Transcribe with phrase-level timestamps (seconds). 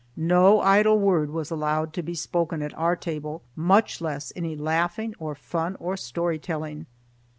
[0.17, 5.13] No idle word was allowed to be spoken at our table, much less any laughing
[5.19, 6.87] or fun or story telling.